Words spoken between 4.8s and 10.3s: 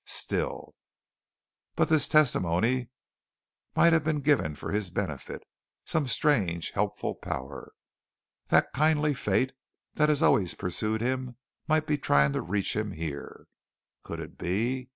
benefit, some strange helpful power that kindly fate that had